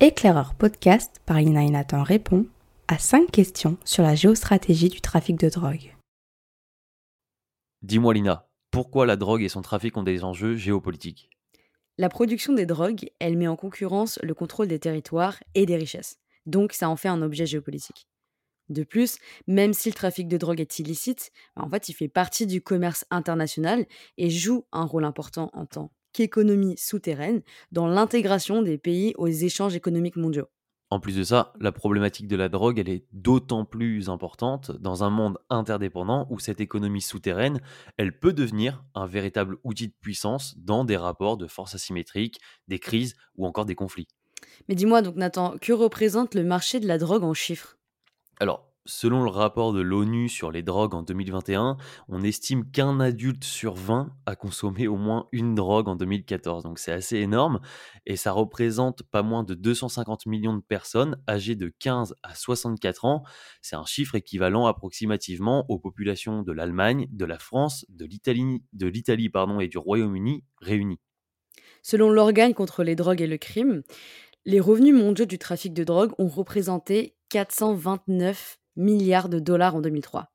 Éclaireur 0.00 0.54
podcast 0.54 1.20
par 1.26 1.38
Lina 1.38 1.64
et 1.64 1.70
Nathan 1.70 2.04
répond 2.04 2.46
à 2.86 2.98
5 2.98 3.32
questions 3.32 3.78
sur 3.84 4.04
la 4.04 4.14
géostratégie 4.14 4.90
du 4.90 5.00
trafic 5.00 5.36
de 5.36 5.48
drogue. 5.48 5.92
Dis-moi 7.82 8.14
Lina, 8.14 8.48
pourquoi 8.70 9.06
la 9.06 9.16
drogue 9.16 9.42
et 9.42 9.48
son 9.48 9.60
trafic 9.60 9.96
ont 9.96 10.04
des 10.04 10.22
enjeux 10.22 10.54
géopolitiques? 10.54 11.30
La 11.96 12.08
production 12.08 12.52
des 12.52 12.64
drogues, 12.64 13.10
elle 13.18 13.36
met 13.36 13.48
en 13.48 13.56
concurrence 13.56 14.20
le 14.22 14.34
contrôle 14.34 14.68
des 14.68 14.78
territoires 14.78 15.42
et 15.56 15.66
des 15.66 15.74
richesses. 15.74 16.20
Donc 16.46 16.74
ça 16.74 16.88
en 16.88 16.94
fait 16.94 17.08
un 17.08 17.20
objet 17.20 17.46
géopolitique. 17.46 18.06
De 18.68 18.84
plus, 18.84 19.18
même 19.48 19.72
si 19.72 19.88
le 19.88 19.96
trafic 19.96 20.28
de 20.28 20.36
drogue 20.36 20.60
est 20.60 20.78
illicite, 20.78 21.32
bah, 21.56 21.64
en 21.64 21.70
fait, 21.70 21.88
il 21.88 21.94
fait 21.94 22.06
partie 22.06 22.46
du 22.46 22.62
commerce 22.62 23.04
international 23.10 23.84
et 24.16 24.30
joue 24.30 24.64
un 24.70 24.84
rôle 24.84 25.04
important 25.04 25.50
en 25.54 25.66
tant 25.66 25.90
qu'économie 26.12 26.76
souterraine 26.76 27.42
dans 27.72 27.86
l'intégration 27.86 28.62
des 28.62 28.78
pays 28.78 29.14
aux 29.16 29.28
échanges 29.28 29.76
économiques 29.76 30.16
mondiaux. 30.16 30.48
En 30.90 31.00
plus 31.00 31.16
de 31.16 31.22
ça, 31.22 31.52
la 31.60 31.70
problématique 31.70 32.28
de 32.28 32.36
la 32.36 32.48
drogue, 32.48 32.78
elle 32.78 32.88
est 32.88 33.04
d'autant 33.12 33.66
plus 33.66 34.08
importante 34.08 34.70
dans 34.80 35.04
un 35.04 35.10
monde 35.10 35.36
interdépendant 35.50 36.26
où 36.30 36.38
cette 36.38 36.62
économie 36.62 37.02
souterraine, 37.02 37.60
elle 37.98 38.18
peut 38.18 38.32
devenir 38.32 38.82
un 38.94 39.06
véritable 39.06 39.58
outil 39.64 39.88
de 39.88 39.94
puissance 40.00 40.56
dans 40.56 40.84
des 40.84 40.96
rapports 40.96 41.36
de 41.36 41.46
force 41.46 41.74
asymétriques, 41.74 42.40
des 42.68 42.78
crises 42.78 43.16
ou 43.36 43.46
encore 43.46 43.66
des 43.66 43.74
conflits. 43.74 44.08
Mais 44.68 44.74
dis-moi 44.74 45.02
donc 45.02 45.16
Nathan, 45.16 45.56
que 45.60 45.74
représente 45.74 46.34
le 46.34 46.44
marché 46.44 46.80
de 46.80 46.86
la 46.86 46.96
drogue 46.96 47.24
en 47.24 47.34
chiffres? 47.34 47.76
Alors, 48.40 48.67
Selon 48.90 49.22
le 49.22 49.28
rapport 49.28 49.74
de 49.74 49.82
l'ONU 49.82 50.30
sur 50.30 50.50
les 50.50 50.62
drogues 50.62 50.94
en 50.94 51.02
2021, 51.02 51.76
on 52.08 52.22
estime 52.22 52.64
qu'un 52.70 53.00
adulte 53.00 53.44
sur 53.44 53.74
20 53.74 54.08
a 54.24 54.34
consommé 54.34 54.88
au 54.88 54.96
moins 54.96 55.28
une 55.30 55.54
drogue 55.54 55.88
en 55.88 55.94
2014. 55.94 56.62
Donc 56.62 56.78
c'est 56.78 56.92
assez 56.92 57.18
énorme 57.18 57.60
et 58.06 58.16
ça 58.16 58.32
représente 58.32 59.02
pas 59.02 59.22
moins 59.22 59.44
de 59.44 59.52
250 59.52 60.24
millions 60.24 60.54
de 60.54 60.62
personnes 60.62 61.22
âgées 61.28 61.54
de 61.54 61.70
15 61.78 62.14
à 62.22 62.34
64 62.34 63.04
ans. 63.04 63.24
C'est 63.60 63.76
un 63.76 63.84
chiffre 63.84 64.14
équivalent 64.14 64.64
approximativement 64.64 65.66
aux 65.68 65.78
populations 65.78 66.40
de 66.40 66.52
l'Allemagne, 66.52 67.08
de 67.10 67.26
la 67.26 67.38
France, 67.38 67.84
de 67.90 68.06
l'Italie, 68.06 68.62
et 69.60 69.68
du 69.68 69.76
Royaume-Uni 69.76 70.44
réunis. 70.62 70.98
Selon 71.82 72.08
l'organe 72.08 72.54
contre 72.54 72.82
les 72.84 72.96
drogues 72.96 73.20
et 73.20 73.26
le 73.26 73.36
crime, 73.36 73.82
les 74.46 74.60
revenus 74.60 74.94
mondiaux 74.94 75.26
du 75.26 75.38
trafic 75.38 75.74
de 75.74 75.84
drogue 75.84 76.12
ont 76.16 76.28
représenté 76.28 77.16
429 77.28 78.58
milliards 78.78 79.28
de 79.28 79.38
dollars 79.38 79.76
en 79.76 79.80
2003. 79.82 80.30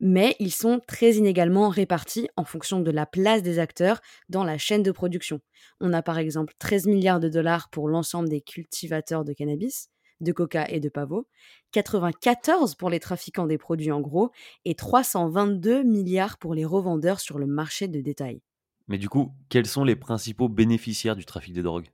Mais 0.00 0.34
ils 0.40 0.52
sont 0.52 0.80
très 0.88 1.12
inégalement 1.12 1.68
répartis 1.68 2.28
en 2.36 2.44
fonction 2.44 2.80
de 2.80 2.90
la 2.90 3.06
place 3.06 3.42
des 3.42 3.60
acteurs 3.60 4.00
dans 4.28 4.42
la 4.42 4.58
chaîne 4.58 4.82
de 4.82 4.90
production. 4.90 5.40
On 5.80 5.92
a 5.92 6.02
par 6.02 6.18
exemple 6.18 6.54
13 6.58 6.86
milliards 6.86 7.20
de 7.20 7.28
dollars 7.28 7.70
pour 7.70 7.88
l'ensemble 7.88 8.28
des 8.28 8.40
cultivateurs 8.40 9.24
de 9.24 9.32
cannabis, 9.32 9.90
de 10.20 10.32
coca 10.32 10.66
et 10.68 10.80
de 10.80 10.88
pavot, 10.88 11.28
94 11.70 12.74
pour 12.74 12.90
les 12.90 12.98
trafiquants 12.98 13.46
des 13.46 13.58
produits 13.58 13.92
en 13.92 14.00
gros 14.00 14.32
et 14.64 14.74
322 14.74 15.84
milliards 15.84 16.38
pour 16.38 16.54
les 16.54 16.64
revendeurs 16.64 17.20
sur 17.20 17.38
le 17.38 17.46
marché 17.46 17.86
de 17.86 18.00
détail. 18.00 18.42
Mais 18.88 18.98
du 18.98 19.08
coup, 19.08 19.32
quels 19.48 19.66
sont 19.66 19.84
les 19.84 19.96
principaux 19.96 20.48
bénéficiaires 20.48 21.16
du 21.16 21.24
trafic 21.24 21.54
de 21.54 21.62
drogue? 21.62 21.86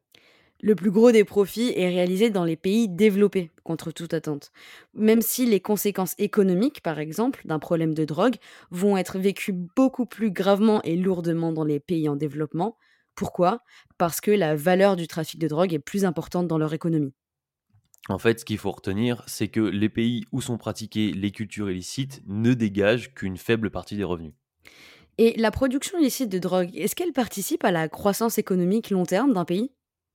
Le 0.60 0.74
plus 0.74 0.90
gros 0.90 1.12
des 1.12 1.24
profits 1.24 1.72
est 1.76 1.88
réalisé 1.88 2.30
dans 2.30 2.44
les 2.44 2.56
pays 2.56 2.88
développés, 2.88 3.50
contre 3.62 3.92
toute 3.92 4.14
attente. 4.14 4.50
Même 4.94 5.22
si 5.22 5.46
les 5.46 5.60
conséquences 5.60 6.14
économiques, 6.18 6.82
par 6.82 6.98
exemple, 6.98 7.42
d'un 7.44 7.58
problème 7.58 7.94
de 7.94 8.04
drogue 8.04 8.36
vont 8.70 8.96
être 8.96 9.18
vécues 9.18 9.52
beaucoup 9.52 10.06
plus 10.06 10.30
gravement 10.30 10.82
et 10.82 10.96
lourdement 10.96 11.52
dans 11.52 11.64
les 11.64 11.80
pays 11.80 12.08
en 12.08 12.16
développement. 12.16 12.76
Pourquoi? 13.14 13.60
Parce 13.98 14.20
que 14.20 14.30
la 14.30 14.56
valeur 14.56 14.96
du 14.96 15.06
trafic 15.06 15.40
de 15.40 15.48
drogue 15.48 15.74
est 15.74 15.78
plus 15.78 16.04
importante 16.04 16.48
dans 16.48 16.58
leur 16.58 16.74
économie. 16.74 17.14
En 18.08 18.18
fait, 18.18 18.40
ce 18.40 18.44
qu'il 18.44 18.58
faut 18.58 18.70
retenir, 18.70 19.22
c'est 19.26 19.48
que 19.48 19.60
les 19.60 19.88
pays 19.88 20.24
où 20.32 20.40
sont 20.40 20.56
pratiquées 20.56 21.12
les 21.12 21.30
cultures 21.30 21.70
illicites 21.70 22.22
ne 22.26 22.54
dégagent 22.54 23.12
qu'une 23.14 23.36
faible 23.36 23.70
partie 23.70 23.96
des 23.96 24.04
revenus. 24.04 24.32
Et 25.18 25.34
la 25.36 25.50
production 25.50 25.98
illicite 25.98 26.30
de 26.30 26.38
drogue, 26.38 26.70
est-ce 26.74 26.94
qu'elle 26.94 27.12
participe 27.12 27.64
à 27.64 27.72
la 27.72 27.88
croissance 27.88 28.38
économique 28.38 28.90
long 28.90 29.04
terme 29.04 29.34
d'un 29.34 29.44
pays? 29.44 29.72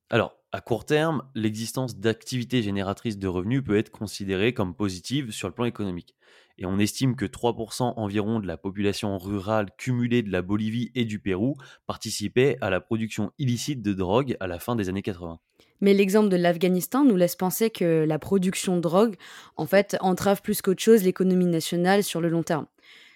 Alors, 0.10 0.36
à 0.54 0.62
court 0.62 0.86
terme, 0.86 1.24
l'existence 1.34 1.98
d'activités 1.98 2.62
génératrices 2.62 3.18
de 3.18 3.28
revenus 3.28 3.64
peut 3.64 3.76
être 3.76 3.90
considérée 3.90 4.54
comme 4.54 4.76
positive 4.76 5.32
sur 5.32 5.48
le 5.48 5.54
plan 5.56 5.66
économique. 5.66 6.16
Et 6.60 6.68
on 6.68 6.78
estime 6.78 7.16
que 7.16 7.26
3% 7.26 7.94
environ 7.98 8.40
de 8.40 8.46
la 8.46 8.56
population 8.56 9.18
rurale 9.18 9.72
cumulée 9.80 10.22
de 10.22 10.32
la 10.32 10.44
Bolivie 10.44 10.92
et 10.94 11.06
du 11.06 11.18
Pérou 11.18 11.56
participait 11.88 12.60
à 12.62 12.70
la 12.70 12.80
production 12.80 13.32
illicite 13.40 13.82
de 13.82 13.94
drogue 13.94 14.38
à 14.40 14.46
la 14.46 14.60
fin 14.60 14.76
des 14.76 14.90
années 14.90 15.02
80. 15.02 15.40
Mais 15.82 15.96
l'exemple 15.96 16.30
de 16.30 16.38
l'Afghanistan 16.38 17.04
nous 17.04 17.16
laisse 17.16 17.36
penser 17.36 17.72
que 17.72 18.06
la 18.08 18.20
production 18.20 18.76
de 18.76 18.82
drogue, 18.82 19.16
en 19.58 19.66
fait, 19.66 19.98
entrave 20.02 20.44
plus 20.44 20.62
qu'autre 20.62 20.84
chose 20.84 21.04
l'économie 21.04 21.48
nationale 21.48 22.04
sur 22.04 22.22
le 22.22 22.30
long 22.30 22.44
terme. 22.44 22.68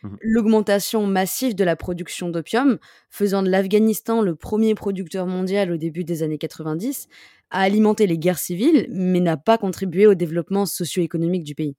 Mmh. 0.04 0.16
L'augmentation 0.22 1.08
massive 1.08 1.56
de 1.56 1.64
la 1.64 1.76
production 1.76 2.30
d'opium, 2.30 2.78
faisant 3.10 3.44
de 3.44 3.50
l'Afghanistan 3.50 4.22
le 4.22 4.36
premier 4.36 4.76
producteur 4.76 5.26
mondial 5.26 5.72
au 5.72 5.78
début 5.78 6.04
des 6.04 6.24
années 6.24 6.38
90, 6.38 7.08
a 7.50 7.62
alimenté 7.62 8.08
les 8.08 8.18
guerres 8.18 8.40
civiles, 8.40 8.88
mais 8.90 9.20
n'a 9.20 9.38
pas 9.38 9.58
contribué 9.58 10.06
au 10.08 10.16
développement 10.16 10.66
socio-économique 10.66 11.44
du 11.44 11.56
pays. 11.56 11.76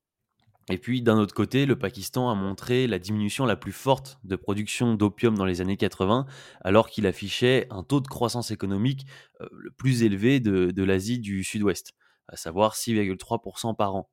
Et 0.71 0.77
puis 0.77 1.01
d'un 1.01 1.17
autre 1.17 1.35
côté, 1.35 1.65
le 1.65 1.79
Pakistan 1.79 2.29
a 2.29 2.35
montré 2.35 2.87
la 2.87 2.99
diminution 2.99 3.47
la 3.47 3.57
plus 3.57 3.73
forte 3.73 4.19
de 4.25 4.37
production 4.37 4.95
d'opium 4.95 5.37
dans 5.37 5.47
les 5.47 5.61
années 5.61 5.79
80, 5.79 6.27
alors 6.61 6.91
qu'il 6.91 7.07
affichait 7.07 7.67
un 7.71 7.83
taux 7.83 8.01
de 8.01 8.09
croissance 8.09 8.51
économique 8.51 9.07
euh, 9.41 9.49
le 9.53 9.71
plus 9.71 10.03
élevé 10.03 10.41
de, 10.41 10.71
de 10.71 10.83
l'Asie 10.83 11.21
du 11.21 11.43
Sud-Ouest, 11.43 11.95
à 12.29 12.37
savoir 12.37 12.75
6,3% 12.75 13.75
par 13.77 13.95
an. 13.95 14.11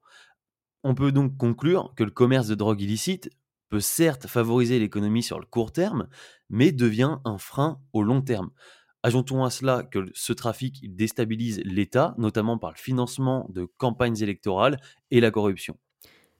On 0.83 0.95
peut 0.95 1.11
donc 1.11 1.35
conclure 1.35 1.93
que 1.97 2.03
le 2.03 2.11
commerce 2.11 2.47
de 2.47 2.55
drogue 2.55 2.81
illicite 2.81 3.29
peut 3.75 3.81
certes 3.81 4.27
favoriser 4.27 4.79
l'économie 4.79 5.21
sur 5.21 5.37
le 5.37 5.45
court 5.45 5.73
terme, 5.73 6.07
mais 6.49 6.71
devient 6.71 7.17
un 7.25 7.37
frein 7.37 7.81
au 7.91 8.03
long 8.03 8.21
terme. 8.21 8.51
Ajoutons 9.03 9.43
à 9.43 9.49
cela 9.49 9.83
que 9.83 10.09
ce 10.13 10.31
trafic 10.31 10.95
déstabilise 10.95 11.61
l'État, 11.65 12.15
notamment 12.17 12.57
par 12.57 12.71
le 12.71 12.77
financement 12.77 13.49
de 13.49 13.65
campagnes 13.65 14.15
électorales 14.21 14.79
et 15.11 15.19
la 15.19 15.29
corruption. 15.29 15.77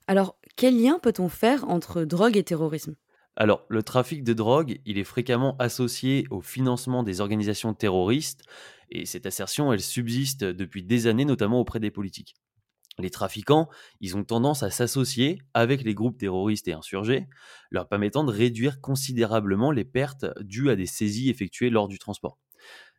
Alors, 0.06 0.38
quel 0.56 0.80
lien 0.82 0.98
peut-on 0.98 1.28
faire 1.28 1.68
entre 1.68 2.04
drogue 2.04 2.38
et 2.38 2.42
terrorisme? 2.42 2.96
Alors, 3.36 3.66
le 3.68 3.82
trafic 3.82 4.24
de 4.24 4.32
drogue, 4.32 4.80
il 4.86 4.96
est 4.96 5.04
fréquemment 5.04 5.58
associé 5.58 6.24
au 6.30 6.40
financement 6.40 7.02
des 7.02 7.20
organisations 7.20 7.74
terroristes, 7.74 8.44
et 8.88 9.04
cette 9.04 9.26
assertion, 9.26 9.74
elle 9.74 9.82
subsiste 9.82 10.42
depuis 10.42 10.82
des 10.82 11.06
années, 11.06 11.26
notamment 11.26 11.60
auprès 11.60 11.80
des 11.80 11.90
politiques 11.90 12.34
les 12.98 13.10
trafiquants, 13.10 13.68
ils 14.00 14.16
ont 14.16 14.24
tendance 14.24 14.62
à 14.62 14.70
s'associer 14.70 15.40
avec 15.54 15.82
les 15.82 15.94
groupes 15.94 16.18
terroristes 16.18 16.68
et 16.68 16.72
insurgés, 16.72 17.26
leur 17.70 17.88
permettant 17.88 18.24
de 18.24 18.32
réduire 18.32 18.80
considérablement 18.80 19.70
les 19.70 19.84
pertes 19.84 20.26
dues 20.40 20.70
à 20.70 20.76
des 20.76 20.86
saisies 20.86 21.30
effectuées 21.30 21.70
lors 21.70 21.88
du 21.88 21.98
transport. 21.98 22.38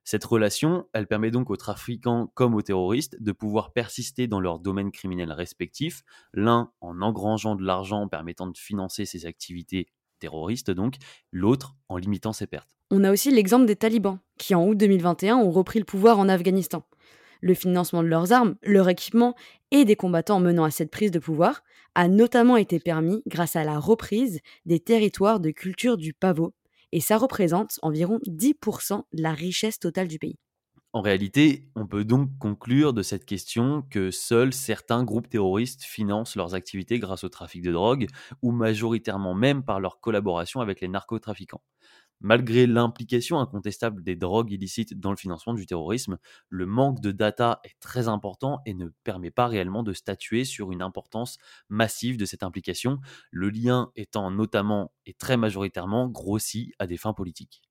Cette 0.04 0.24
relation, 0.24 0.88
elle 0.94 1.06
permet 1.06 1.32
donc 1.32 1.50
aux 1.50 1.58
trafiquants 1.58 2.32
comme 2.34 2.56
aux 2.56 2.62
terroristes 2.62 3.22
de 3.22 3.32
pouvoir 3.34 3.74
persister 3.74 4.28
dans 4.28 4.40
leurs 4.40 4.60
domaines 4.60 4.92
criminels 4.92 5.34
respectifs, 5.34 6.04
l'un 6.34 6.72
en 6.80 7.02
engrangeant 7.02 7.56
de 7.56 7.64
l'argent 7.66 8.08
permettant 8.08 8.48
de 8.48 8.58
financer 8.58 9.04
ses 9.04 9.26
activités 9.26 9.88
terroristes 10.20 10.72
donc, 10.72 10.96
l'autre 11.32 11.76
en 11.90 11.98
limitant 11.98 12.32
ses 12.34 12.48
pertes. 12.48 12.78
On 12.90 13.04
a 13.04 13.12
aussi 13.12 13.32
l'exemple 13.32 13.66
des 13.66 13.76
talibans, 13.76 14.20
qui 14.38 14.56
en 14.56 14.66
août 14.66 14.78
2021 14.78 15.36
ont 15.36 15.52
repris 15.52 15.80
le 15.80 15.86
pouvoir 15.86 16.20
en 16.20 16.30
Afghanistan 16.30 16.84
le 17.42 17.54
financement 17.54 18.04
de 18.04 18.08
leurs 18.08 18.34
armes, 18.34 18.56
leur 18.64 18.90
équipement 18.90 19.36
et 19.72 19.86
des 19.86 19.96
combattants 19.96 20.40
menant 20.40 20.64
à 20.64 20.72
cette 20.72 20.92
prise 20.92 21.12
de 21.12 21.20
pouvoir 21.20 21.64
a 21.96 22.08
notamment 22.08 22.58
été 22.58 22.80
permis 22.80 23.24
grâce 23.28 23.56
à 23.56 23.64
la 23.64 23.80
reprise 23.80 24.40
des 24.66 24.80
territoires 24.80 25.40
de 25.40 25.52
culture 25.52 25.98
du 25.98 26.14
pavot, 26.14 26.54
et 26.92 27.02
ça 27.02 27.18
représente 27.18 27.80
environ 27.82 28.20
10% 28.28 29.04
de 29.14 29.22
la 29.24 29.34
richesse 29.34 29.80
totale 29.80 30.08
du 30.08 30.20
pays. 30.20 30.38
En 30.94 31.02
réalité, 31.02 31.70
on 31.76 31.86
peut 31.86 32.06
donc 32.06 32.30
conclure 32.40 32.94
de 32.94 33.02
cette 33.04 33.26
question 33.26 33.84
que 33.90 34.10
seuls 34.10 34.54
certains 34.54 35.04
groupes 35.04 35.30
terroristes 35.30 35.84
financent 35.84 36.36
leurs 36.36 36.56
activités 36.56 36.98
grâce 37.00 37.24
au 37.24 37.30
trafic 37.30 37.62
de 37.62 37.72
drogue, 37.72 38.08
ou 38.42 38.52
majoritairement 38.52 39.34
même 39.34 39.64
par 39.64 39.80
leur 39.80 40.00
collaboration 40.00 40.60
avec 40.62 40.82
les 40.82 40.88
narcotrafiquants. 40.88 41.62
Malgré 42.20 42.66
l'implication 42.66 43.40
incontestable 43.40 44.04
des 44.04 44.16
drogues 44.16 44.52
illicites 44.52 45.00
dans 45.00 45.12
le 45.12 45.18
financement 45.18 45.54
du 45.54 45.66
terrorisme, 45.66 46.18
le 46.50 46.66
manque 46.66 47.00
de 47.00 47.12
data 47.12 47.60
est 47.64 47.80
très 47.80 48.08
important 48.08 48.60
et 48.66 48.74
ne 48.74 48.88
permet 49.04 49.32
pas 49.32 49.48
réellement 49.48 49.84
de 49.84 49.94
statuer 49.94 50.44
sur 50.44 50.72
une 50.72 50.82
importance 50.82 51.38
massive 51.70 52.18
de 52.18 52.26
cette 52.26 52.44
implication, 52.44 53.00
le 53.32 53.50
lien 53.50 53.92
étant 53.96 54.32
notamment 54.32 54.92
et 55.06 55.14
très 55.14 55.38
majoritairement 55.38 56.08
grossi 56.08 56.74
à 56.80 56.88
des 56.88 56.98
fins 56.98 57.14
politiques. 57.14 57.62